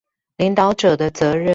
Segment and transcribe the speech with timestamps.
[0.39, 1.45] 領導者的責任